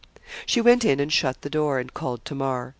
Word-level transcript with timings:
She 0.47 0.61
went 0.61 0.83
in 0.83 0.99
and 0.99 1.13
shut 1.13 1.43
the 1.43 1.49
door, 1.51 1.77
and 1.77 1.93
called 1.93 2.25
Tamar. 2.25 2.69